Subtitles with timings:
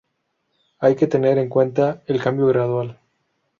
[0.79, 2.99] Hay que tener en cuenta el cambio gradual.